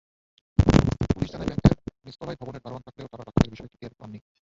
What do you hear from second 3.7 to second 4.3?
টের পাননি।